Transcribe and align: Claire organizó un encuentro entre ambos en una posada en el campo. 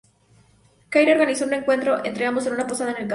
Claire 0.89 1.11
organizó 1.11 1.45
un 1.45 1.53
encuentro 1.53 2.03
entre 2.03 2.25
ambos 2.25 2.47
en 2.47 2.53
una 2.53 2.65
posada 2.65 2.89
en 2.89 2.95
el 2.97 3.01
campo. 3.01 3.09